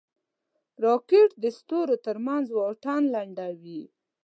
[0.85, 3.81] راکټ د ستورو ترمنځ واټن لنډوي